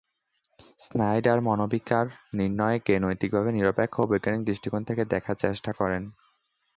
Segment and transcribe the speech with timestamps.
[0.79, 2.05] Snyder মনোবিকার
[2.33, 6.03] নির্ণয়কে নৈতিকভাবে নিরপেক্ষ ও বৈজ্ঞানিক দৃষ্টিকোণ থেকে দেখার চেষ্টা করেন।